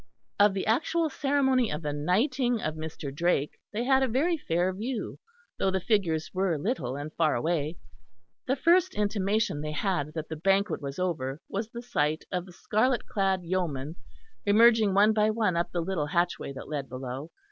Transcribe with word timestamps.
Of 0.39 0.55
the 0.55 0.65
actual 0.65 1.11
ceremony 1.11 1.71
of 1.71 1.83
the 1.83 1.93
knighting 1.93 2.59
of 2.59 2.73
Mr. 2.73 3.13
Drake 3.13 3.59
they 3.71 3.83
had 3.83 4.01
a 4.01 4.07
very 4.07 4.35
fair 4.35 4.73
view, 4.73 5.19
though 5.59 5.69
the 5.69 5.79
figures 5.79 6.31
were 6.33 6.57
little 6.57 6.95
and 6.95 7.13
far 7.13 7.35
away. 7.35 7.77
The 8.47 8.55
first 8.55 8.95
intimation 8.95 9.61
they 9.61 9.73
had 9.73 10.15
that 10.15 10.27
the 10.27 10.35
banquet 10.35 10.81
was 10.81 10.97
over 10.97 11.39
was 11.47 11.69
the 11.69 11.83
sight 11.83 12.25
of 12.31 12.47
the 12.47 12.51
scarlet 12.51 13.05
clad 13.05 13.43
yeomen 13.43 13.95
emerging 14.43 14.95
one 14.95 15.13
by 15.13 15.29
one 15.29 15.55
up 15.55 15.71
the 15.71 15.81
little 15.81 16.07
hatchway 16.07 16.51
that 16.53 16.67
led 16.67 16.89
below. 16.89 17.29